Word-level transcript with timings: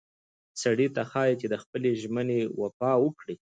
سړي 0.61 0.87
ته 0.95 1.01
ښایي 1.09 1.35
چې 1.41 1.47
د 1.49 1.55
خپلې 1.63 1.89
ژمنې 2.01 2.41
وفا 2.61 2.91
وکړي. 3.03 3.35